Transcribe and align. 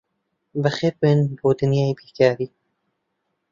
بەخێربێن 0.61 1.19
بۆ 1.39 1.49
دنیای 1.59 1.97
بیرکاری. 1.99 2.47